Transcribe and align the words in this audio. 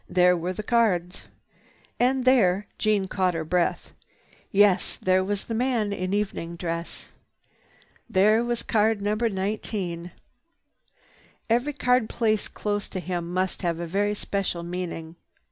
There 0.09 0.35
were 0.35 0.51
the 0.53 0.63
cards. 0.63 1.25
And 1.99 2.25
there—Jeanne 2.25 3.07
caught 3.07 3.35
her 3.35 3.43
breath. 3.43 3.91
Yes, 4.51 4.95
there 4.97 5.23
was 5.23 5.43
the 5.43 5.53
man 5.53 5.93
in 5.93 6.11
evening 6.11 6.55
dress. 6.55 7.09
There 8.09 8.43
was 8.43 8.63
card 8.63 8.99
number 8.99 9.29
19. 9.29 10.09
Every 11.51 11.73
card 11.73 12.09
placed 12.09 12.55
close 12.55 12.89
to 12.89 12.99
him 12.99 13.31
must 13.31 13.61
have 13.61 13.79
a 13.79 13.85
very 13.85 14.15
special 14.15 14.63
meaning. 14.63 15.17